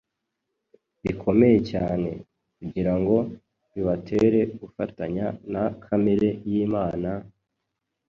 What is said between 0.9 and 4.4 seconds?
bikomeye cyane, kugira ngo bibatere